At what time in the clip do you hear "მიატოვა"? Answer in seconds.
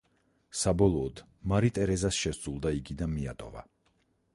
3.17-3.69